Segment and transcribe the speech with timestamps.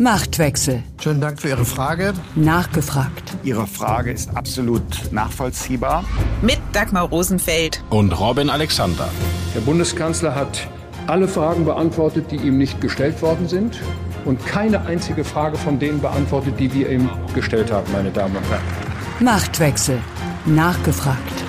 [0.00, 0.82] Machtwechsel.
[1.02, 2.14] Schönen Dank für Ihre Frage.
[2.34, 3.36] Nachgefragt.
[3.44, 4.82] Ihre Frage ist absolut
[5.12, 6.04] nachvollziehbar.
[6.40, 7.84] Mit Dagmar Rosenfeld.
[7.90, 9.10] Und Robin Alexander.
[9.54, 10.66] Der Bundeskanzler hat
[11.06, 13.78] alle Fragen beantwortet, die ihm nicht gestellt worden sind.
[14.24, 18.48] Und keine einzige Frage von denen beantwortet, die wir ihm gestellt haben, meine Damen und
[18.48, 18.62] Herren.
[19.18, 19.98] Machtwechsel.
[20.46, 21.44] Nachgefragt.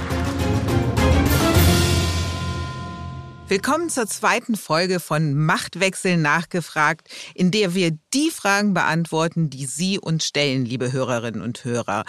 [3.51, 9.99] Willkommen zur zweiten Folge von Machtwechsel nachgefragt, in der wir die Fragen beantworten, die Sie
[9.99, 12.05] uns stellen, liebe Hörerinnen und Hörer.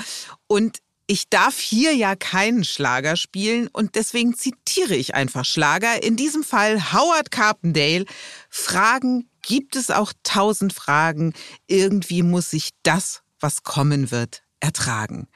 [0.47, 0.79] Und
[1.09, 6.05] ich darf hier ja keinen Schlager spielen und deswegen zitiere ich einfach Schlager.
[6.05, 8.05] In diesem Fall Howard Carpendale.
[8.49, 11.33] Fragen gibt es auch tausend Fragen.
[11.67, 15.27] Irgendwie muss sich das, was kommen wird, ertragen.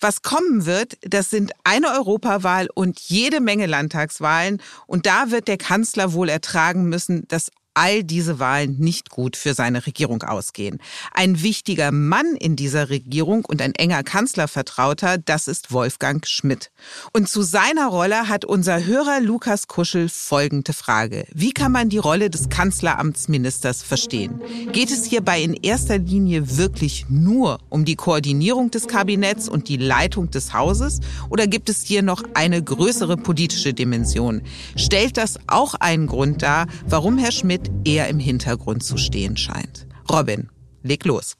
[0.00, 4.60] Was kommen wird, das sind eine Europawahl und jede Menge Landtagswahlen.
[4.86, 9.54] Und da wird der Kanzler wohl ertragen müssen, dass all diese Wahlen nicht gut für
[9.54, 10.78] seine Regierung ausgehen.
[11.12, 16.70] Ein wichtiger Mann in dieser Regierung und ein enger Kanzlervertrauter, das ist Wolfgang Schmidt.
[17.12, 21.24] Und zu seiner Rolle hat unser Hörer Lukas Kuschel folgende Frage.
[21.32, 24.40] Wie kann man die Rolle des Kanzleramtsministers verstehen?
[24.72, 29.76] Geht es hierbei in erster Linie wirklich nur um die Koordinierung des Kabinetts und die
[29.76, 31.00] Leitung des Hauses?
[31.30, 34.42] Oder gibt es hier noch eine größere politische Dimension?
[34.76, 39.36] Stellt das auch einen Grund dar, warum Herr Schmidt Schmidt eher im Hintergrund zu stehen
[39.36, 39.86] scheint.
[40.10, 40.48] Robin,
[40.82, 41.36] leg los.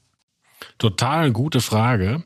[0.77, 2.23] Total gute Frage.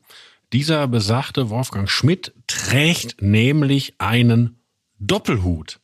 [0.53, 4.59] Dieser besagte Wolfgang Schmidt trägt nämlich einen
[4.99, 5.79] Doppelhut.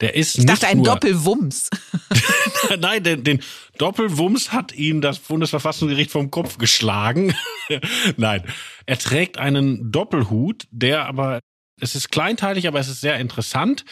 [0.00, 1.70] Der ist ich dachte, ein Doppelwumms.
[2.78, 3.42] Nein, den, den
[3.78, 7.34] Doppelwumms hat ihn das Bundesverfassungsgericht vom Kopf geschlagen.
[8.16, 8.44] Nein,
[8.86, 11.40] er trägt einen Doppelhut, der aber,
[11.80, 13.86] es ist kleinteilig, aber es ist sehr interessant.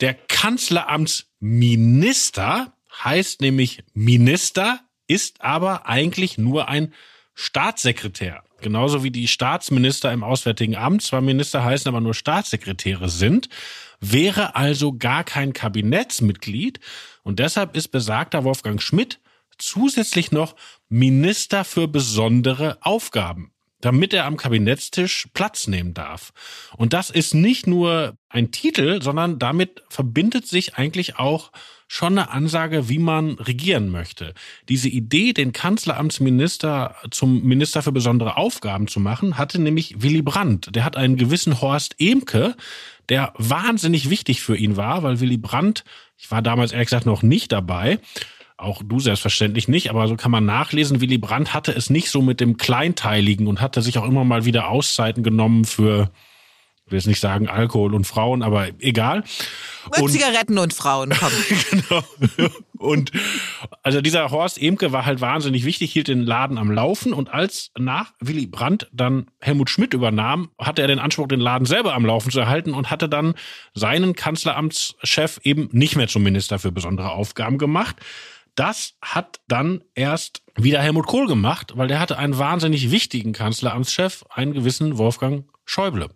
[0.00, 2.72] Der Kanzleramtsminister
[3.04, 6.92] heißt nämlich Minister, ist aber eigentlich nur ein
[7.34, 8.42] Staatssekretär.
[8.60, 13.48] Genauso wie die Staatsminister im Auswärtigen Amt, zwar Minister heißen, aber nur Staatssekretäre sind,
[14.00, 16.80] wäre also gar kein Kabinettsmitglied
[17.22, 19.20] und deshalb ist besagter Wolfgang Schmidt
[19.58, 20.54] zusätzlich noch
[20.88, 26.32] Minister für besondere Aufgaben damit er am Kabinettstisch Platz nehmen darf.
[26.76, 31.52] Und das ist nicht nur ein Titel, sondern damit verbindet sich eigentlich auch
[31.88, 34.34] schon eine Ansage, wie man regieren möchte.
[34.68, 40.74] Diese Idee, den Kanzleramtsminister zum Minister für besondere Aufgaben zu machen, hatte nämlich Willy Brandt.
[40.74, 42.56] Der hat einen gewissen Horst Emke,
[43.08, 45.84] der wahnsinnig wichtig für ihn war, weil Willy Brandt,
[46.18, 48.00] ich war damals ehrlich gesagt noch nicht dabei,
[48.56, 52.22] auch du selbstverständlich nicht, aber so kann man nachlesen, Willy Brandt hatte es nicht so
[52.22, 56.10] mit dem Kleinteiligen und hatte sich auch immer mal wieder Auszeiten genommen für
[56.86, 59.24] ich will jetzt nicht sagen Alkohol und Frauen, aber egal.
[59.98, 61.32] Und, Zigaretten und Frauen, komm.
[61.70, 62.04] genau.
[62.78, 63.10] Und
[63.82, 67.72] also dieser Horst Emke war halt wahnsinnig wichtig, hielt den Laden am Laufen und als
[67.76, 72.06] nach Willy Brandt dann Helmut Schmidt übernahm, hatte er den Anspruch, den Laden selber am
[72.06, 73.34] Laufen zu erhalten und hatte dann
[73.74, 77.96] seinen Kanzleramtschef eben nicht mehr zum Minister für besondere Aufgaben gemacht.
[78.56, 84.24] Das hat dann erst wieder Helmut Kohl gemacht, weil der hatte einen wahnsinnig wichtigen Kanzleramtschef,
[84.30, 86.08] einen gewissen Wolfgang Schäuble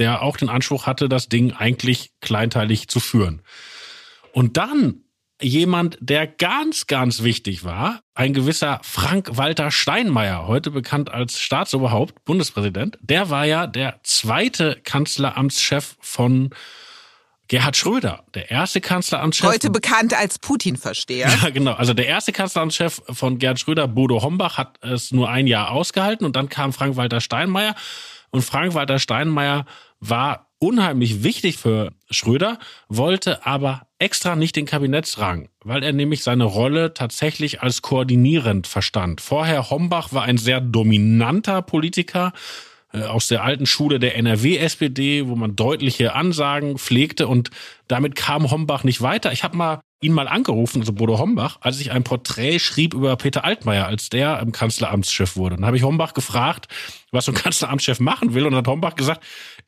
[0.00, 3.42] der auch den Anspruch hatte, das Ding eigentlich kleinteilig zu führen.
[4.32, 5.02] Und dann
[5.42, 12.98] jemand, der ganz, ganz wichtig war, ein gewisser Frank-Walter Steinmeier, heute bekannt als Staatsoberhaupt, Bundespräsident,
[13.00, 16.50] der war ja der zweite Kanzleramtschef von
[17.50, 19.48] Gerhard Schröder, der erste Kanzleramtschef.
[19.48, 21.28] Heute bekannt als Putin-Versteher.
[21.42, 21.72] Ja, genau.
[21.72, 26.24] Also der erste Kanzleramtschef von Gerhard Schröder, Bodo Hombach, hat es nur ein Jahr ausgehalten
[26.24, 27.74] und dann kam Frank-Walter Steinmeier
[28.30, 29.66] und Frank-Walter Steinmeier
[29.98, 36.44] war unheimlich wichtig für Schröder, wollte aber extra nicht den Kabinettsrang, weil er nämlich seine
[36.44, 39.20] Rolle tatsächlich als koordinierend verstand.
[39.20, 42.32] Vorher Hombach war ein sehr dominanter Politiker
[42.92, 47.50] aus der alten Schule der NRW-SPD, wo man deutliche Ansagen pflegte und
[47.88, 49.32] damit kam Hombach nicht weiter.
[49.32, 53.14] Ich habe mal ihn mal angerufen, also Bodo Hombach, als ich ein Porträt schrieb über
[53.16, 55.56] Peter Altmaier, als der im Kanzleramtschef wurde.
[55.56, 56.68] Dann habe ich Hombach gefragt,
[57.10, 58.44] was so ein Kanzleramtschef machen will.
[58.46, 59.22] Und dann hat Hombach gesagt,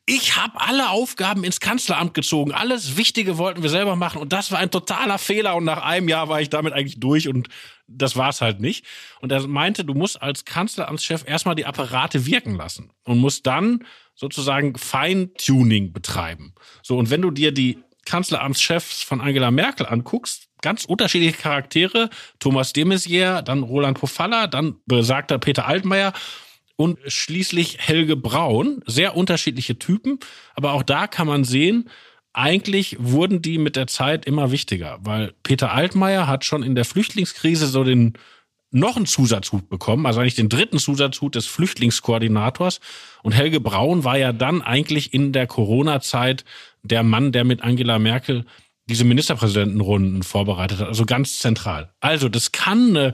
[0.05, 2.51] ich habe alle Aufgaben ins Kanzleramt gezogen.
[2.51, 4.19] Alles Wichtige wollten wir selber machen.
[4.19, 5.55] Und das war ein totaler Fehler.
[5.55, 7.47] Und nach einem Jahr war ich damit eigentlich durch und
[7.87, 8.85] das war es halt nicht.
[9.21, 13.85] Und er meinte, du musst als Kanzleramtschef erstmal die Apparate wirken lassen und musst dann
[14.15, 16.53] sozusagen Feintuning betreiben.
[16.81, 22.09] So, und wenn du dir die Kanzleramtschefs von Angela Merkel anguckst, ganz unterschiedliche Charaktere.
[22.39, 26.13] Thomas de Maizière, dann Roland Pofalla, dann besagter Peter Altmaier
[26.75, 28.81] und schließlich Helge Braun.
[28.85, 30.19] Sehr unterschiedliche Typen,
[30.55, 31.89] aber auch da kann man sehen,
[32.33, 36.85] eigentlich wurden die mit der Zeit immer wichtiger, weil Peter Altmaier hat schon in der
[36.85, 38.13] Flüchtlingskrise so den
[38.71, 42.79] noch einen Zusatzhut bekommen, also eigentlich den dritten Zusatzhut des Flüchtlingskoordinators.
[43.21, 46.43] Und Helge Braun war ja dann eigentlich in der Corona-Zeit
[46.81, 48.45] der Mann, der mit Angela Merkel
[48.87, 51.93] diese Ministerpräsidentenrunden vorbereitet hat, also ganz zentral.
[51.99, 53.13] Also das kann eine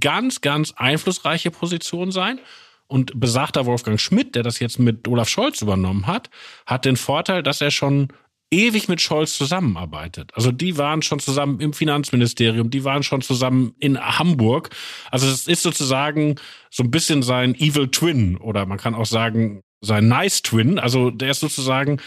[0.00, 2.38] ganz, ganz einflussreiche Position sein.
[2.88, 6.30] Und besagter Wolfgang Schmidt, der das jetzt mit Olaf Scholz übernommen hat,
[6.66, 8.08] hat den Vorteil, dass er schon
[8.50, 10.30] ewig mit Scholz zusammenarbeitet.
[10.34, 14.70] Also die waren schon zusammen im Finanzministerium, die waren schon zusammen in Hamburg.
[15.10, 16.36] Also es ist sozusagen
[16.70, 20.78] so ein bisschen sein Evil Twin oder man kann auch sagen sein Nice Twin.
[20.78, 22.00] Also der ist sozusagen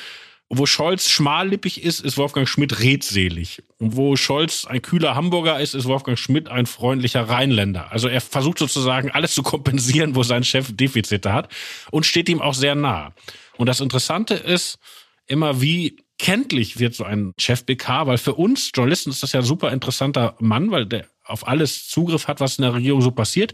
[0.49, 3.61] wo Scholz schmallippig ist, ist Wolfgang Schmidt redselig.
[3.77, 7.91] Und wo Scholz ein kühler Hamburger ist, ist Wolfgang Schmidt ein freundlicher Rheinländer.
[7.91, 11.49] Also er versucht sozusagen alles zu kompensieren, wo sein Chef Defizite hat
[11.91, 13.13] und steht ihm auch sehr nah.
[13.57, 14.79] Und das Interessante ist
[15.27, 19.41] immer, wie kenntlich wird so ein Chef BK, weil für uns Journalisten ist das ja
[19.41, 23.11] ein super interessanter Mann, weil der auf alles Zugriff hat, was in der Regierung so
[23.11, 23.53] passiert.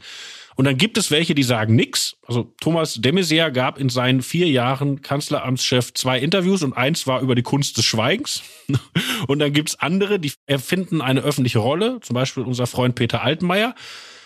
[0.56, 2.16] Und dann gibt es welche, die sagen nix.
[2.25, 7.22] Also Thomas de Maizière gab in seinen vier Jahren Kanzleramtschef zwei Interviews und eins war
[7.22, 8.42] über die Kunst des Schweigens.
[9.28, 13.75] Und dann gibt's andere, die erfinden eine öffentliche Rolle, zum Beispiel unser Freund Peter Altmaier.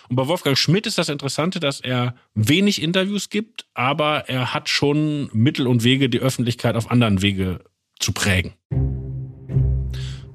[0.10, 4.70] Und bei Wolfgang Schmidt ist das Interessante, dass er wenig Interviews gibt, aber er hat
[4.70, 7.60] schon Mittel und Wege, die Öffentlichkeit auf anderen Wege
[8.00, 8.54] zu prägen.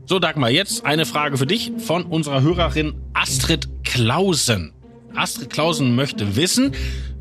[0.06, 4.72] So, Dagmar, jetzt eine Frage für dich von unserer Hörerin Astrid Klausen.
[5.16, 6.72] Astrid Klausen möchte wissen,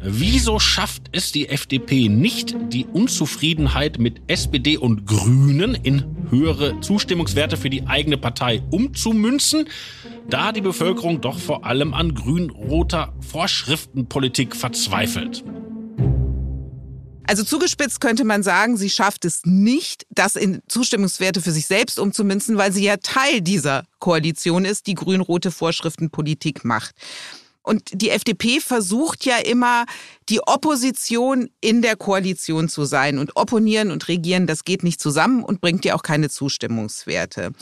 [0.01, 7.57] wieso schafft es die FDP nicht, die Unzufriedenheit mit SPD und Grünen in höhere Zustimmungswerte
[7.57, 9.69] für die eigene Partei umzumünzen,
[10.30, 15.44] da die Bevölkerung doch vor allem an grün-roter Vorschriftenpolitik verzweifelt.
[17.25, 21.98] Also zugespitzt könnte man sagen, sie schafft es nicht, das in Zustimmungswerte für sich selbst
[21.98, 26.96] umzumünzen, weil sie ja Teil dieser Koalition ist, die grün-rote Vorschriftenpolitik macht.
[27.63, 29.86] Und die FDP versucht ja immer,
[30.30, 33.18] die Opposition in der Koalition zu sein.
[33.18, 37.54] Und opponieren und regieren, das geht nicht zusammen und bringt ja auch keine Zustimmungswerte.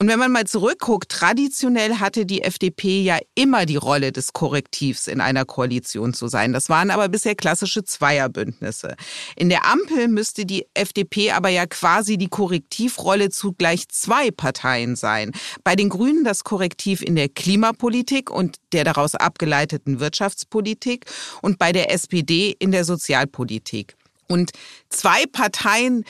[0.00, 5.08] Und wenn man mal zurückguckt, traditionell hatte die FDP ja immer die Rolle des Korrektivs
[5.08, 6.52] in einer Koalition zu sein.
[6.52, 8.94] Das waren aber bisher klassische Zweierbündnisse.
[9.34, 14.94] In der Ampel müsste die FDP aber ja quasi die Korrektivrolle zu gleich zwei Parteien
[14.94, 15.32] sein.
[15.64, 21.06] Bei den Grünen das Korrektiv in der Klimapolitik und der daraus abgeleiteten Wirtschaftspolitik
[21.42, 23.96] und bei der SPD in der Sozialpolitik.
[24.28, 24.52] Und
[24.90, 26.04] zwei Parteien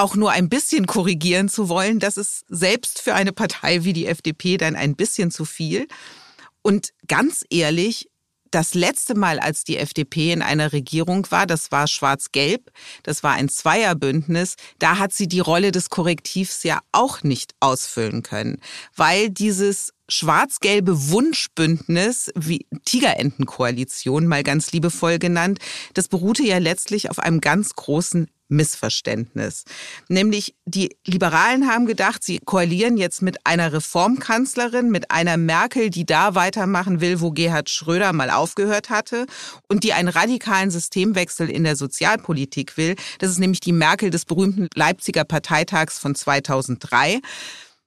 [0.00, 4.06] auch nur ein bisschen korrigieren zu wollen, das ist selbst für eine Partei wie die
[4.06, 5.86] FDP dann ein bisschen zu viel.
[6.62, 8.08] Und ganz ehrlich,
[8.50, 12.70] das letzte Mal, als die FDP in einer Regierung war, das war schwarz-gelb,
[13.04, 18.22] das war ein Zweierbündnis, da hat sie die Rolle des Korrektivs ja auch nicht ausfüllen
[18.22, 18.60] können,
[18.96, 25.60] weil dieses schwarz-gelbe Wunschbündnis, wie Tigerentenkoalition mal ganz liebevoll genannt,
[25.94, 29.64] das beruhte ja letztlich auf einem ganz großen Missverständnis.
[30.08, 36.04] Nämlich die Liberalen haben gedacht, sie koalieren jetzt mit einer Reformkanzlerin, mit einer Merkel, die
[36.04, 39.26] da weitermachen will, wo Gerhard Schröder mal aufgehört hatte
[39.68, 42.96] und die einen radikalen Systemwechsel in der Sozialpolitik will.
[43.18, 47.20] Das ist nämlich die Merkel des berühmten Leipziger Parteitags von 2003.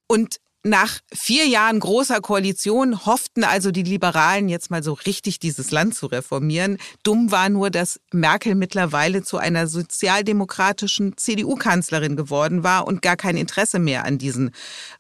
[0.07, 5.71] Und nach vier Jahren großer Koalition hofften also die Liberalen jetzt mal so richtig dieses
[5.71, 6.77] Land zu reformieren.
[7.03, 13.36] Dumm war nur, dass Merkel mittlerweile zu einer sozialdemokratischen CDU-Kanzlerin geworden war und gar kein
[13.36, 14.51] Interesse mehr an diesen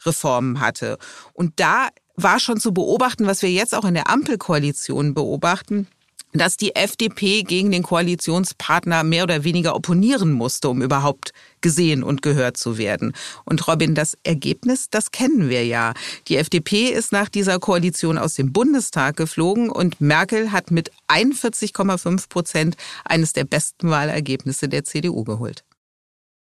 [0.05, 0.97] Reformen hatte.
[1.31, 5.87] Und da war schon zu beobachten, was wir jetzt auch in der Ampelkoalition beobachten,
[6.33, 12.21] dass die FDP gegen den Koalitionspartner mehr oder weniger opponieren musste, um überhaupt gesehen und
[12.21, 13.13] gehört zu werden.
[13.45, 15.93] Und Robin, das Ergebnis, das kennen wir ja.
[16.27, 22.29] Die FDP ist nach dieser Koalition aus dem Bundestag geflogen und Merkel hat mit 41,5
[22.29, 25.63] Prozent eines der besten Wahlergebnisse der CDU geholt.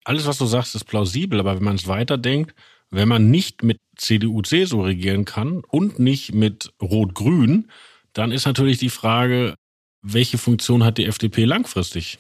[0.05, 2.55] Alles, was du sagst, ist plausibel, aber wenn man es weiterdenkt,
[2.91, 7.69] wenn man nicht mit CDU-CSU regieren kann und nicht mit Rot-Grün,
[8.13, 9.55] dann ist natürlich die Frage,
[10.13, 12.19] welche Funktion hat die FDP langfristig?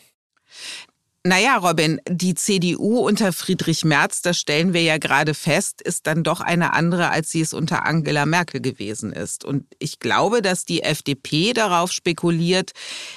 [1.24, 6.22] Naja, Robin, die CDU unter Friedrich Merz, das stellen wir ja gerade fest, ist dann
[6.22, 9.44] doch eine andere, als sie es unter Angela Merkel gewesen ist.
[9.44, 12.70] Und ich glaube, dass die FDP darauf spekuliert,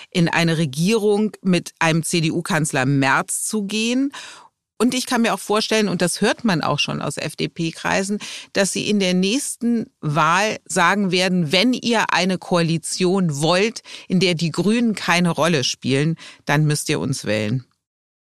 [0.09, 4.11] in eine Regierung mit einem CDU-Kanzler Merz zu gehen
[4.79, 8.19] und ich kann mir auch vorstellen, und das hört man auch schon aus FDP-Kreisen,
[8.53, 14.35] dass sie in der nächsten Wahl sagen werden, wenn ihr eine Koalition wollt, in der
[14.35, 17.65] die Grünen keine Rolle spielen, dann müsst ihr uns wählen.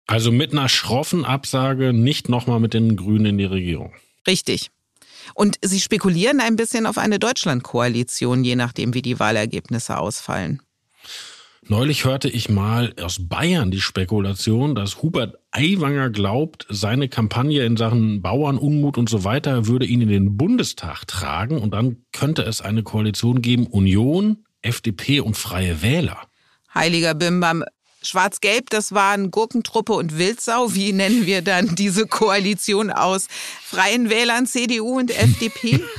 [0.06, 3.92] Also mit einer schroffen Absage nicht nochmal mit den Grünen in die Regierung.
[4.26, 4.70] Richtig.
[5.34, 10.62] Und sie spekulieren ein bisschen auf eine Deutschlandkoalition, je nachdem, wie die Wahlergebnisse ausfallen.
[11.68, 17.76] Neulich hörte ich mal aus Bayern die Spekulation, dass Hubert Aiwanger glaubt, seine Kampagne in
[17.76, 22.60] Sachen Bauernunmut und so weiter würde ihn in den Bundestag tragen und dann könnte es
[22.60, 26.28] eine Koalition geben, Union, FDP und Freie Wähler.
[26.72, 27.64] Heiliger Bimbam,
[28.00, 30.72] Schwarz-Gelb, das waren Gurkentruppe und Wildsau.
[30.72, 33.26] Wie nennen wir dann diese Koalition aus
[33.64, 35.80] Freien Wählern, CDU und FDP?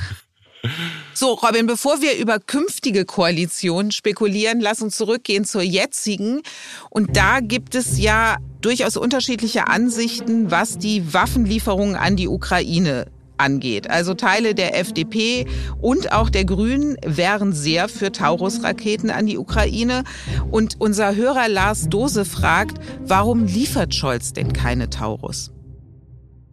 [1.20, 6.42] So, Robin, bevor wir über künftige Koalitionen spekulieren, lass uns zurückgehen zur jetzigen.
[6.90, 13.06] Und da gibt es ja durchaus unterschiedliche Ansichten, was die Waffenlieferungen an die Ukraine
[13.36, 13.90] angeht.
[13.90, 15.46] Also Teile der FDP
[15.80, 20.04] und auch der Grünen wären sehr für Taurus-Raketen an die Ukraine.
[20.52, 25.50] Und unser Hörer Lars Dose fragt, warum liefert Scholz denn keine Taurus?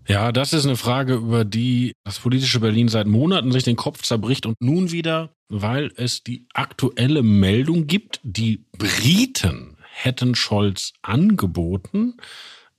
[0.08, 4.04] Ja, das ist eine Frage, über die das politische Berlin seit Monaten sich den Kopf
[4.04, 12.18] zerbricht und nun wieder, weil es die aktuelle Meldung gibt, die Briten hätten Scholz angeboten,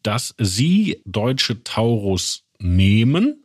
[0.03, 3.45] dass sie deutsche Taurus nehmen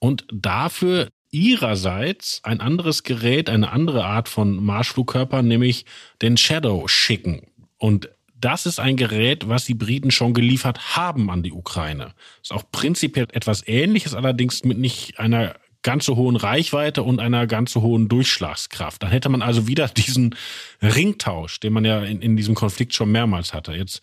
[0.00, 5.84] und dafür ihrerseits ein anderes Gerät, eine andere Art von Marschflugkörper, nämlich
[6.20, 7.42] den Shadow schicken.
[7.76, 12.14] Und das ist ein Gerät, was die Briten schon geliefert haben an die Ukraine.
[12.42, 17.46] Ist auch prinzipiell etwas Ähnliches, allerdings mit nicht einer ganz so hohen Reichweite und einer
[17.46, 19.02] ganz so hohen Durchschlagskraft.
[19.02, 20.34] Dann hätte man also wieder diesen
[20.82, 23.72] Ringtausch, den man ja in, in diesem Konflikt schon mehrmals hatte.
[23.72, 24.02] Jetzt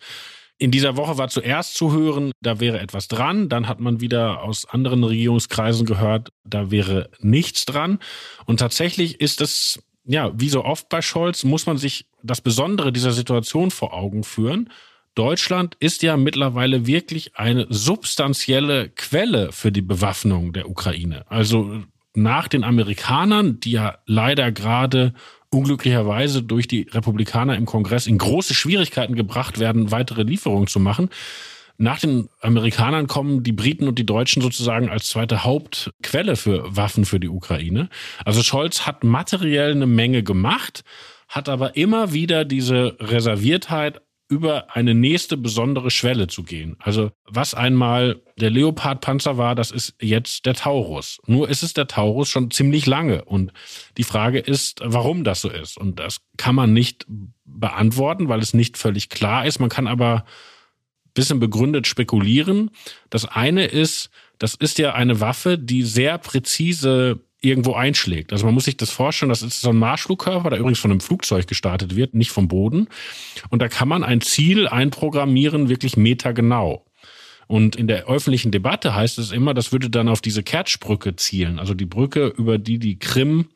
[0.58, 3.48] in dieser Woche war zuerst zu hören, da wäre etwas dran.
[3.48, 7.98] Dann hat man wieder aus anderen Regierungskreisen gehört, da wäre nichts dran.
[8.46, 12.92] Und tatsächlich ist es, ja, wie so oft bei Scholz, muss man sich das Besondere
[12.92, 14.70] dieser Situation vor Augen führen.
[15.14, 21.24] Deutschland ist ja mittlerweile wirklich eine substanzielle Quelle für die Bewaffnung der Ukraine.
[21.30, 21.82] Also
[22.14, 25.14] nach den Amerikanern, die ja leider gerade
[25.50, 31.08] unglücklicherweise durch die Republikaner im Kongress in große Schwierigkeiten gebracht werden, weitere Lieferungen zu machen.
[31.78, 37.04] Nach den Amerikanern kommen die Briten und die Deutschen sozusagen als zweite Hauptquelle für Waffen
[37.04, 37.90] für die Ukraine.
[38.24, 40.84] Also Scholz hat materiell eine Menge gemacht,
[41.28, 46.76] hat aber immer wieder diese Reserviertheit über eine nächste besondere Schwelle zu gehen.
[46.80, 51.20] Also was einmal der Leopard-Panzer war, das ist jetzt der Taurus.
[51.26, 53.24] Nur ist es der Taurus schon ziemlich lange.
[53.24, 53.52] Und
[53.96, 55.78] die Frage ist, warum das so ist.
[55.78, 57.06] Und das kann man nicht
[57.44, 59.60] beantworten, weil es nicht völlig klar ist.
[59.60, 60.24] Man kann aber
[61.16, 62.70] bisschen begründet spekulieren.
[63.10, 68.32] Das eine ist, das ist ja eine Waffe, die sehr präzise irgendwo einschlägt.
[68.32, 71.00] Also man muss sich das vorstellen, das ist so ein Marschflugkörper, der übrigens von einem
[71.00, 72.88] Flugzeug gestartet wird, nicht vom Boden.
[73.50, 76.84] Und da kann man ein Ziel einprogrammieren, wirklich metergenau.
[77.46, 81.58] Und in der öffentlichen Debatte heißt es immer, das würde dann auf diese Kertschbrücke zielen,
[81.58, 83.46] also die Brücke, über die die Krim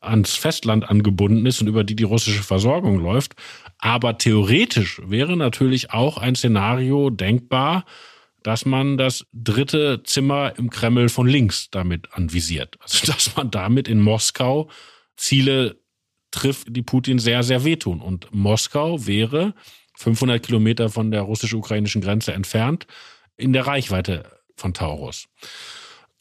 [0.00, 3.34] ans Festland angebunden ist und über die die russische Versorgung läuft.
[3.78, 7.84] Aber theoretisch wäre natürlich auch ein Szenario denkbar,
[8.42, 12.76] dass man das dritte Zimmer im Kreml von links damit anvisiert.
[12.80, 14.70] Also dass man damit in Moskau
[15.16, 15.80] Ziele
[16.30, 18.00] trifft, die Putin sehr, sehr wehtun.
[18.00, 19.54] Und Moskau wäre
[19.98, 22.86] 500 Kilometer von der russisch-ukrainischen Grenze entfernt
[23.36, 24.24] in der Reichweite
[24.56, 25.28] von Taurus.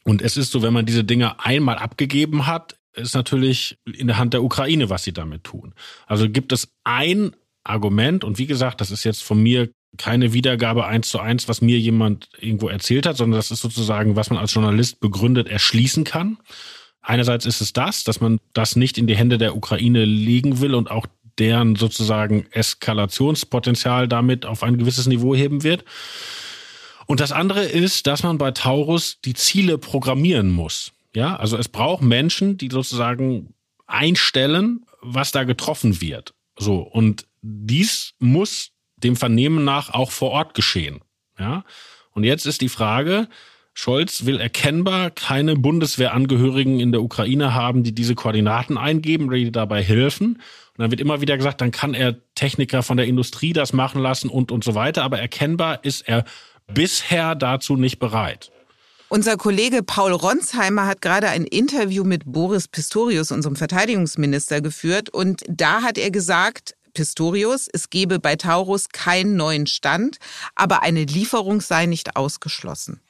[0.04, 4.18] Und es ist so, wenn man diese Dinge einmal abgegeben hat, ist natürlich in der
[4.18, 5.74] Hand der Ukraine, was sie damit tun.
[6.08, 10.86] Also gibt es ein Argument, und wie gesagt, das ist jetzt von mir keine Wiedergabe
[10.86, 14.40] eins zu eins, was mir jemand irgendwo erzählt hat, sondern das ist sozusagen, was man
[14.40, 16.38] als Journalist begründet erschließen kann.
[17.02, 20.76] Einerseits ist es das, dass man das nicht in die Hände der Ukraine legen will
[20.76, 21.08] und auch
[21.40, 25.84] deren sozusagen Eskalationspotenzial damit auf ein gewisses Niveau heben wird.
[27.08, 30.92] Und das andere ist, dass man bei Taurus die Ziele programmieren muss.
[31.14, 33.54] Ja, also es braucht Menschen, die sozusagen
[33.86, 36.34] einstellen, was da getroffen wird.
[36.58, 36.80] So.
[36.80, 38.72] Und dies muss
[39.04, 41.02] dem Vernehmen nach auch vor Ort geschehen.
[41.40, 41.64] Ja?
[42.12, 43.28] Und jetzt ist die Frage,
[43.74, 49.52] Scholz will erkennbar keine Bundeswehrangehörigen in der Ukraine haben, die diese Koordinaten eingeben oder die
[49.52, 50.36] dabei helfen.
[50.36, 54.02] Und dann wird immer wieder gesagt, dann kann er Techniker von der Industrie das machen
[54.02, 55.04] lassen und und so weiter.
[55.04, 56.26] Aber erkennbar ist er
[56.74, 58.52] bisher dazu nicht bereit.
[59.10, 65.10] Unser Kollege Paul Ronsheimer hat gerade ein Interview mit Boris Pistorius, unserem Verteidigungsminister, geführt.
[65.10, 70.18] Und da hat er gesagt, Pistorius, es gebe bei Taurus keinen neuen Stand,
[70.56, 73.02] aber eine Lieferung sei nicht ausgeschlossen.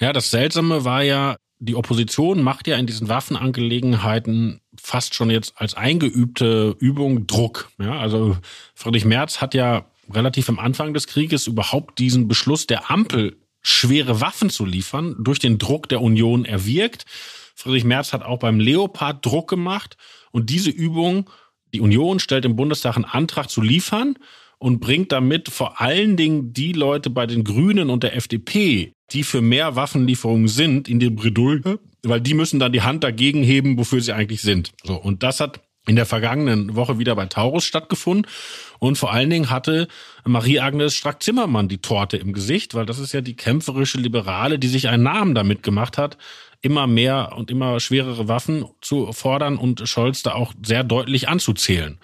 [0.00, 5.54] Ja, das Seltsame war ja, die Opposition macht ja in diesen Waffenangelegenheiten fast schon jetzt
[5.56, 7.70] als eingeübte Übung Druck.
[7.78, 8.36] Ja, also
[8.74, 14.20] Friedrich Merz hat ja relativ am Anfang des Krieges überhaupt diesen Beschluss der Ampel schwere
[14.20, 17.06] Waffen zu liefern, durch den Druck der Union erwirkt.
[17.54, 19.96] Friedrich Merz hat auch beim Leopard Druck gemacht
[20.32, 21.30] und diese Übung,
[21.74, 24.16] die Union stellt im Bundestag einen Antrag zu liefern
[24.58, 29.24] und bringt damit vor allen Dingen die Leute bei den Grünen und der FDP, die
[29.24, 33.76] für mehr Waffenlieferungen sind, in die Bredouille, weil die müssen dann die Hand dagegen heben,
[33.76, 34.72] wofür sie eigentlich sind.
[34.84, 38.30] So, und das hat in der vergangenen Woche wieder bei Taurus stattgefunden.
[38.78, 39.88] Und vor allen Dingen hatte
[40.24, 44.88] Marie-Agnes Strack-Zimmermann die Torte im Gesicht, weil das ist ja die kämpferische Liberale, die sich
[44.88, 46.16] einen Namen damit gemacht hat,
[46.64, 51.98] immer mehr und immer schwerere Waffen zu fordern und Scholz da auch sehr deutlich anzuzählen.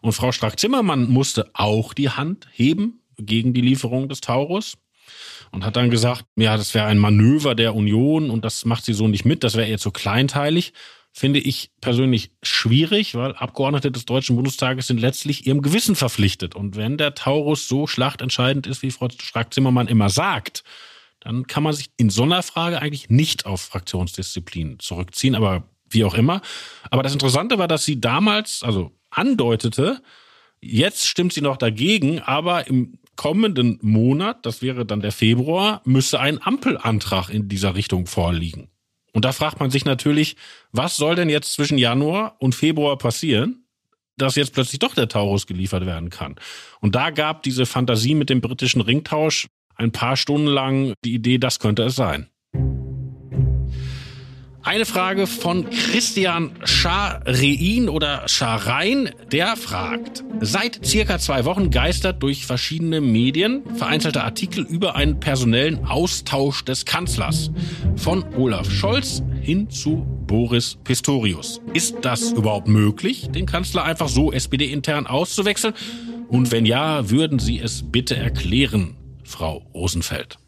[0.00, 4.76] Und Frau Strack-Zimmermann musste auch die Hand heben gegen die Lieferung des Taurus
[5.50, 8.92] und hat dann gesagt, ja, das wäre ein Manöver der Union und das macht sie
[8.92, 10.72] so nicht mit, das wäre ihr zu kleinteilig
[11.16, 16.56] finde ich persönlich schwierig, weil Abgeordnete des Deutschen Bundestages sind letztlich ihrem Gewissen verpflichtet.
[16.56, 20.64] Und wenn der Taurus so schlachtentscheidend ist, wie Frau Strack-Zimmermann immer sagt,
[21.24, 26.04] dann kann man sich in so einer Frage eigentlich nicht auf Fraktionsdisziplin zurückziehen, aber wie
[26.04, 26.42] auch immer.
[26.90, 30.02] Aber das Interessante war, dass sie damals, also andeutete,
[30.60, 36.20] jetzt stimmt sie noch dagegen, aber im kommenden Monat, das wäre dann der Februar, müsse
[36.20, 38.68] ein Ampelantrag in dieser Richtung vorliegen.
[39.12, 40.36] Und da fragt man sich natürlich,
[40.72, 43.64] was soll denn jetzt zwischen Januar und Februar passieren,
[44.16, 46.34] dass jetzt plötzlich doch der Taurus geliefert werden kann?
[46.80, 51.38] Und da gab diese Fantasie mit dem britischen Ringtausch ein paar Stunden lang die Idee,
[51.38, 52.28] das könnte es sein.
[54.66, 62.46] Eine Frage von Christian Scharein oder Scharein, der fragt, seit circa zwei Wochen geistert durch
[62.46, 67.50] verschiedene Medien vereinzelte Artikel über einen personellen Austausch des Kanzlers
[67.96, 71.60] von Olaf Scholz hin zu Boris Pistorius.
[71.74, 75.74] Ist das überhaupt möglich, den Kanzler einfach so SPD-intern auszuwechseln?
[76.28, 80.38] Und wenn ja, würden Sie es bitte erklären, Frau Rosenfeld?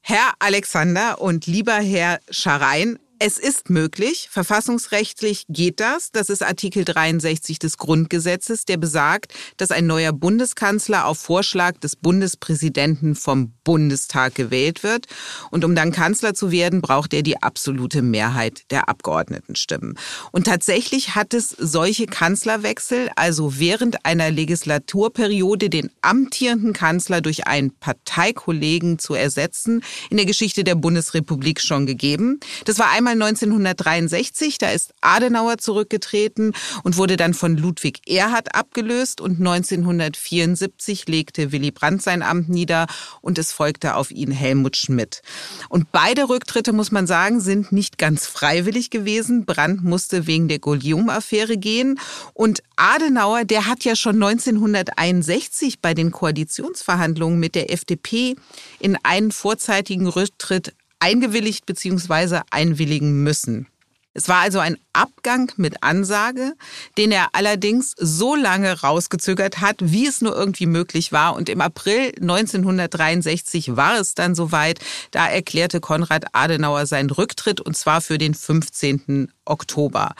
[0.00, 6.10] Herr Alexander und lieber Herr Scharein, es ist möglich, verfassungsrechtlich geht das.
[6.10, 11.96] Das ist Artikel 63 des Grundgesetzes, der besagt, dass ein neuer Bundeskanzler auf Vorschlag des
[11.96, 15.04] Bundespräsidenten vom Bundestag gewählt wird.
[15.50, 19.98] Und um dann Kanzler zu werden, braucht er die absolute Mehrheit der Abgeordnetenstimmen.
[20.32, 27.70] Und tatsächlich hat es solche Kanzlerwechsel, also während einer Legislaturperiode den amtierenden Kanzler durch einen
[27.70, 32.40] Parteikollegen zu ersetzen, in der Geschichte der Bundesrepublik schon gegeben.
[32.64, 38.54] Das war einmal einmal 1963, da ist Adenauer zurückgetreten und wurde dann von Ludwig Erhard
[38.54, 42.86] abgelöst und 1974 legte Willy Brandt sein Amt nieder
[43.20, 45.22] und es folgte auf ihn Helmut Schmidt.
[45.68, 49.44] Und beide Rücktritte, muss man sagen, sind nicht ganz freiwillig gewesen.
[49.44, 51.98] Brandt musste wegen der Guillaume-Affäre gehen
[52.34, 58.36] und Adenauer, der hat ja schon 1961 bei den Koalitionsverhandlungen mit der FDP
[58.78, 62.40] in einen vorzeitigen Rücktritt eingewilligt bzw.
[62.50, 63.66] einwilligen müssen.
[64.12, 66.54] Es war also ein Abgang mit Ansage,
[66.98, 71.36] den er allerdings so lange rausgezögert hat, wie es nur irgendwie möglich war.
[71.36, 74.80] Und im April 1963 war es dann soweit.
[75.12, 79.32] Da erklärte Konrad Adenauer seinen Rücktritt und zwar für den 15.
[79.44, 80.14] Oktober.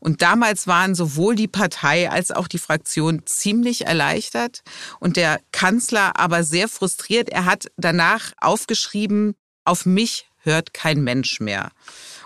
[0.00, 4.62] Und damals waren sowohl die Partei als auch die Fraktion ziemlich erleichtert
[4.98, 7.28] und der Kanzler aber sehr frustriert.
[7.28, 11.70] Er hat danach aufgeschrieben, auf mich hört kein Mensch mehr.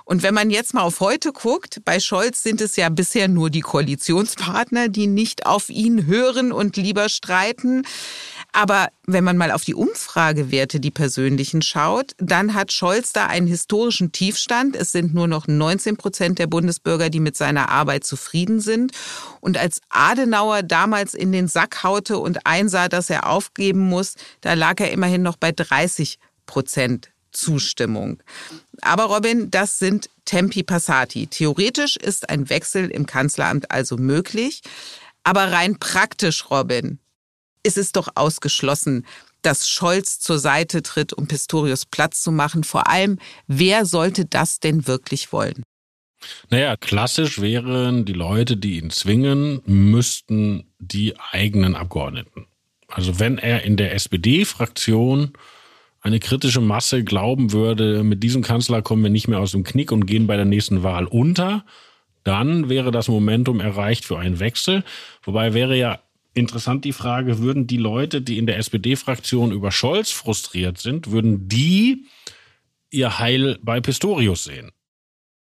[0.05, 3.49] Und wenn man jetzt mal auf heute guckt, bei Scholz sind es ja bisher nur
[3.49, 7.83] die Koalitionspartner, die nicht auf ihn hören und lieber streiten.
[8.53, 13.47] Aber wenn man mal auf die Umfragewerte, die persönlichen schaut, dann hat Scholz da einen
[13.47, 14.75] historischen Tiefstand.
[14.75, 18.91] Es sind nur noch 19 Prozent der Bundesbürger, die mit seiner Arbeit zufrieden sind.
[19.41, 24.55] Und als Adenauer damals in den Sack haute und einsah, dass er aufgeben muss, da
[24.55, 28.23] lag er immerhin noch bei 30 Prozent Zustimmung.
[28.81, 31.27] Aber Robin, das sind Tempi Passati.
[31.27, 34.63] Theoretisch ist ein Wechsel im Kanzleramt also möglich.
[35.25, 36.99] Aber rein praktisch, Robin,
[37.63, 39.07] ist es doch ausgeschlossen,
[39.43, 42.65] dass Scholz zur Seite tritt, um Pistorius Platz zu machen.
[42.65, 45.63] Vor allem, wer sollte das denn wirklich wollen?
[46.51, 52.47] Naja, klassisch wären die Leute, die ihn zwingen, müssten die eigenen Abgeordneten.
[52.89, 55.33] Also wenn er in der SPD-Fraktion
[56.01, 59.93] eine kritische Masse glauben würde, mit diesem Kanzler kommen wir nicht mehr aus dem Knick
[59.93, 61.65] und gehen bei der nächsten Wahl unter,
[62.25, 64.85] dann wäre das Momentum erreicht für einen Wechsel.
[65.23, 66.01] Wobei wäre ja
[66.35, 71.49] interessant die Frage, würden die Leute, die in der SPD-Fraktion über Scholz frustriert sind, würden
[71.49, 72.07] die
[72.91, 74.71] ihr Heil bei Pistorius sehen?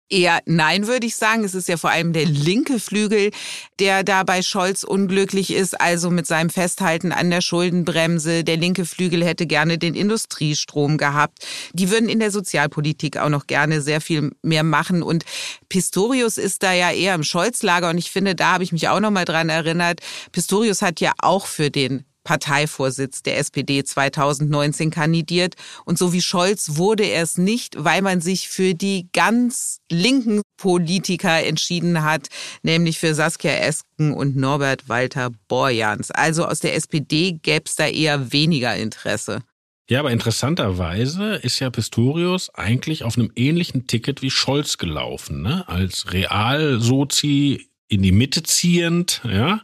[0.08, 1.42] Eher nein, würde ich sagen.
[1.42, 3.30] Es ist ja vor allem der linke Flügel,
[3.78, 8.44] der da bei Scholz unglücklich ist, also mit seinem Festhalten an der Schuldenbremse.
[8.44, 11.46] Der linke Flügel hätte gerne den Industriestrom gehabt.
[11.72, 15.02] Die würden in der Sozialpolitik auch noch gerne sehr viel mehr machen.
[15.02, 15.24] Und
[15.70, 17.88] Pistorius ist da ja eher im Scholz-Lager.
[17.88, 20.00] Und ich finde, da habe ich mich auch noch mal dran erinnert.
[20.30, 25.54] Pistorius hat ja auch für den Parteivorsitz der SPD 2019 kandidiert.
[25.84, 30.42] Und so wie Scholz wurde er es nicht, weil man sich für die ganz linken
[30.56, 32.28] Politiker entschieden hat,
[32.62, 36.10] nämlich für Saskia Esken und Norbert Walter Borjans.
[36.10, 39.40] Also aus der SPD gäbe es da eher weniger Interesse.
[39.88, 45.68] Ja, aber interessanterweise ist ja Pistorius eigentlich auf einem ähnlichen Ticket wie Scholz gelaufen, ne?
[45.68, 49.60] Als Realsozi in die Mitte ziehend, ja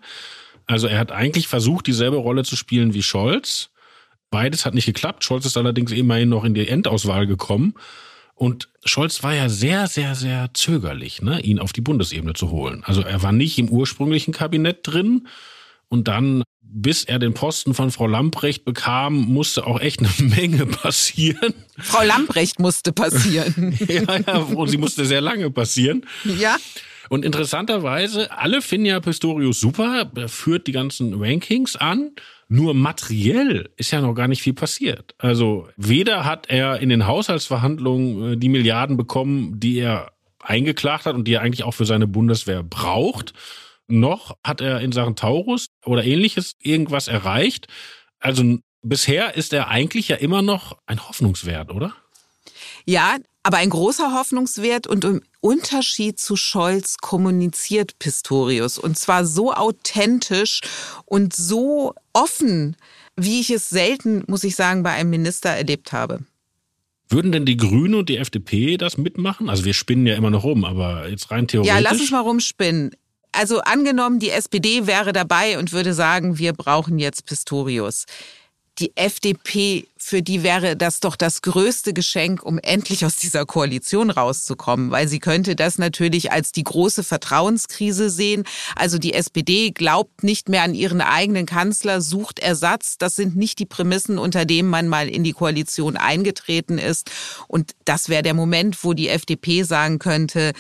[0.69, 3.71] also er hat eigentlich versucht, dieselbe Rolle zu spielen wie Scholz.
[4.31, 5.25] Beides hat nicht geklappt.
[5.25, 7.75] Scholz ist allerdings immerhin noch in die Endauswahl gekommen.
[8.35, 12.83] Und Scholz war ja sehr, sehr, sehr zögerlich, ne, ihn auf die Bundesebene zu holen.
[12.85, 15.27] Also er war nicht im ursprünglichen Kabinett drin.
[15.89, 20.67] Und dann, bis er den Posten von Frau Lamprecht bekam, musste auch echt eine Menge
[20.67, 21.55] passieren.
[21.79, 23.77] Frau Lamprecht musste passieren.
[23.89, 26.05] ja, ja, und sie musste sehr lange passieren.
[26.25, 26.57] Ja.
[27.09, 32.11] Und interessanterweise, alle finden ja Pistorius super, führt die ganzen Rankings an.
[32.49, 35.15] Nur materiell ist ja noch gar nicht viel passiert.
[35.19, 41.15] Also weder hat er in den Haushaltsverhandlungen äh, die Milliarden bekommen, die er eingeklagt hat
[41.15, 43.35] und die er eigentlich auch für seine Bundeswehr braucht,
[43.89, 47.67] noch hat er in Sachen Taurus oder ähnliches irgendwas erreicht.
[48.21, 51.95] Also bisher ist er eigentlich ja immer noch ein Hoffnungswert, oder?
[52.85, 58.79] Ja, aber ein großer Hoffnungswert und im Unterschied zu Scholz kommuniziert Pistorius.
[58.79, 60.61] Und zwar so authentisch
[61.05, 62.77] und so offen,
[63.17, 66.21] wie ich es selten, muss ich sagen, bei einem Minister erlebt habe.
[67.09, 69.49] Würden denn die Grünen und die FDP das mitmachen?
[69.49, 71.75] Also wir spinnen ja immer noch rum, aber jetzt rein theoretisch.
[71.75, 72.91] Ja, lass uns mal rumspinnen.
[73.39, 78.05] Also angenommen, die SPD wäre dabei und würde sagen, wir brauchen jetzt Pistorius
[78.79, 84.11] die FDP, für die wäre das doch das größte Geschenk, um endlich aus dieser Koalition
[84.11, 88.45] rauszukommen, weil sie könnte das natürlich als die große Vertrauenskrise sehen.
[88.77, 92.99] Also die SPD glaubt nicht mehr an ihren eigenen Kanzler, sucht Ersatz.
[92.99, 97.11] Das sind nicht die Prämissen, unter denen man mal in die Koalition eingetreten ist.
[97.49, 100.53] Und das wäre der Moment, wo die FDP sagen könnte,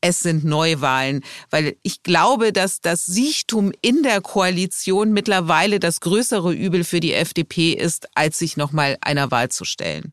[0.00, 6.52] es sind Neuwahlen, weil ich glaube, dass das Siechtum in der Koalition mittlerweile das größere
[6.52, 10.12] Übel für die FDP ist, als sich nochmal einer Wahl zu stellen.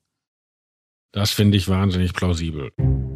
[1.11, 2.71] Das finde ich wahnsinnig plausibel.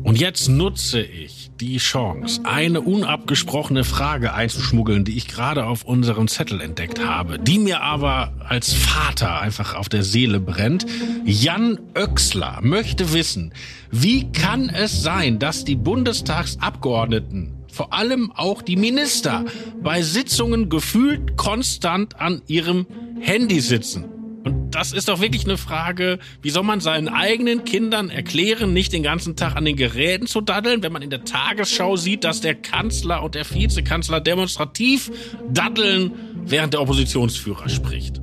[0.10, 6.28] Und jetzt nutze ich die Chance, eine unabgesprochene Frage einzuschmuggeln, die ich gerade auf unserem
[6.28, 10.88] Zettel entdeckt habe, die mir aber als Vater einfach auf der Seele brennt.
[11.26, 13.54] Jan Oechsler möchte wissen,
[13.92, 19.46] wie kann es sein, dass die Bundestagsabgeordneten vor allem auch die Minister
[19.84, 22.88] bei Sitzungen gefühlt konstant an ihrem
[23.20, 24.19] Handy sitzen?
[24.44, 28.94] Und das ist doch wirklich eine Frage, wie soll man seinen eigenen Kindern erklären, nicht
[28.94, 32.42] den ganzen Tag an den Geräten zu daddeln, wenn man in der Tagesschau sieht, dass
[32.42, 35.12] der Kanzler und der Vizekanzler demonstrativ
[35.52, 36.14] daddeln,
[36.46, 38.22] während der Oppositionsführer spricht.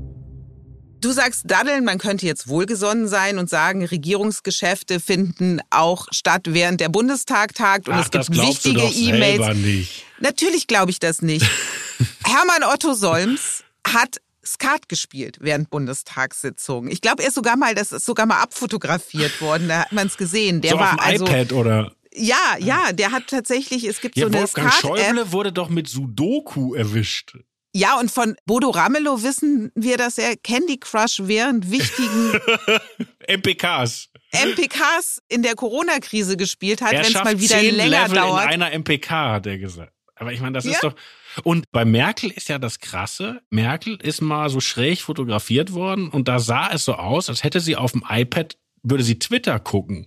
[1.03, 6.81] Du sagst daddeln, man könnte jetzt wohlgesonnen sein und sagen, Regierungsgeschäfte finden auch statt, während
[6.81, 9.87] der Bundestag tagt und Ach, es gibt wichtige E-Mails.
[10.21, 11.45] Natürlich glaube ich das nicht.
[12.25, 14.17] Hermann Otto Solms hat
[14.47, 16.91] Skat gespielt während Bundestagssitzungen.
[16.91, 19.69] Ich glaube, er ist sogar mal, das ist sogar mal abfotografiert worden.
[19.69, 20.61] Da hat man es gesehen.
[20.61, 24.17] Der so war auf dem also iPad oder ja, ja, der hat tatsächlich, es gibt
[24.17, 24.73] ja, so eine Wolfgang.
[24.73, 27.37] Schäuble wurde doch mit Sudoku erwischt.
[27.75, 32.41] Ja, und von Bodo Ramelow wissen wir, dass er Candy Crush während wichtigen
[33.29, 34.09] MPKs.
[34.33, 38.45] MPKs in der Corona-Krise gespielt hat, wenn es mal wieder länger Level dauert.
[38.55, 39.93] in einer MPK, hat er gesagt.
[40.15, 40.71] Aber ich meine, das Ja.
[40.73, 40.95] ist doch.
[41.45, 43.41] Und bei Merkel ist ja das Krasse.
[43.51, 47.61] Merkel ist mal so schräg fotografiert worden und da sah es so aus, als hätte
[47.61, 48.57] sie auf dem iPad
[48.89, 50.07] würde sie Twitter gucken.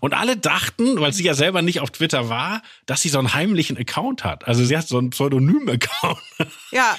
[0.00, 3.32] Und alle dachten, weil sie ja selber nicht auf Twitter war, dass sie so einen
[3.32, 4.46] heimlichen Account hat.
[4.46, 6.18] Also sie hat so einen Pseudonym-Account.
[6.70, 6.96] Ja,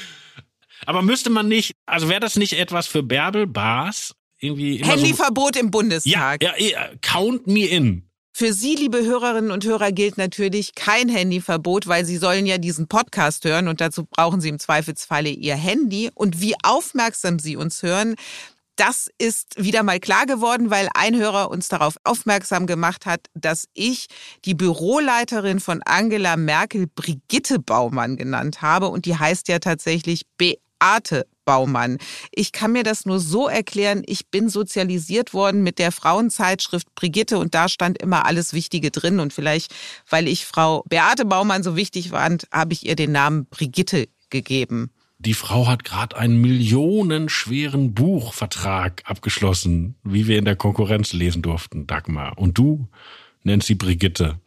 [0.88, 4.16] Aber müsste man nicht, also wäre das nicht etwas für Bärbel Bars?
[4.40, 6.42] Irgendwie immer so, Handyverbot im Bundestag.
[6.42, 8.09] ja, ja, count me in.
[8.32, 12.88] Für Sie, liebe Hörerinnen und Hörer, gilt natürlich kein Handyverbot, weil Sie sollen ja diesen
[12.88, 16.10] Podcast hören und dazu brauchen Sie im Zweifelsfalle Ihr Handy.
[16.14, 18.16] Und wie aufmerksam Sie uns hören,
[18.80, 23.66] das ist wieder mal klar geworden, weil ein Hörer uns darauf aufmerksam gemacht hat, dass
[23.74, 24.08] ich
[24.46, 28.88] die Büroleiterin von Angela Merkel Brigitte Baumann genannt habe.
[28.88, 30.62] Und die heißt ja tatsächlich Beate
[31.50, 31.98] Baumann.
[32.32, 37.40] Ich kann mir das nur so erklären, ich bin sozialisiert worden mit der Frauenzeitschrift Brigitte
[37.40, 39.74] und da stand immer alles Wichtige drin und vielleicht,
[40.08, 44.92] weil ich Frau Beate Baumann so wichtig fand, habe ich ihr den Namen Brigitte gegeben.
[45.18, 51.88] Die Frau hat gerade einen millionenschweren Buchvertrag abgeschlossen, wie wir in der Konkurrenz lesen durften,
[51.88, 52.38] Dagmar.
[52.38, 52.88] Und du
[53.44, 54.40] nennst sie Brigitte.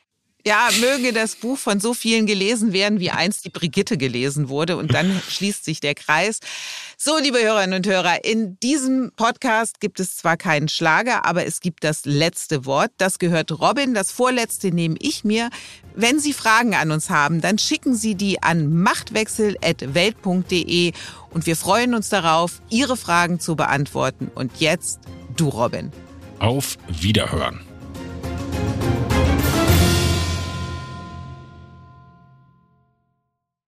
[0.44, 4.76] Ja, möge das Buch von so vielen gelesen werden, wie einst die Brigitte gelesen wurde.
[4.76, 6.40] Und dann schließt sich der Kreis.
[6.96, 11.60] So, liebe Hörerinnen und Hörer, in diesem Podcast gibt es zwar keinen Schlager, aber es
[11.60, 12.90] gibt das letzte Wort.
[12.98, 13.94] Das gehört Robin.
[13.94, 15.48] Das vorletzte nehme ich mir.
[15.94, 20.92] Wenn Sie Fragen an uns haben, dann schicken Sie die an machtwechsel.welt.de
[21.30, 24.28] und wir freuen uns darauf, Ihre Fragen zu beantworten.
[24.34, 24.98] Und jetzt
[25.36, 25.92] du, Robin.
[26.40, 27.60] Auf Wiederhören.